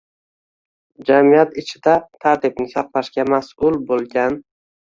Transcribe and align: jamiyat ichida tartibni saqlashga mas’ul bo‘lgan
jamiyat 1.09 1.53
ichida 1.63 1.93
tartibni 2.25 2.73
saqlashga 2.73 3.29
mas’ul 3.35 3.81
bo‘lgan 3.93 4.43